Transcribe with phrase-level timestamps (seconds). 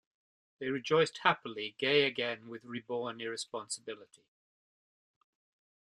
[0.57, 4.23] They rejoiced happily, gay again with reborn irresponsibility.